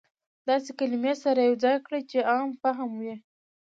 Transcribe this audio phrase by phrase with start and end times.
[0.47, 3.15] داسې کلمې سره يو ځاى کړى چې عام فهمه وي.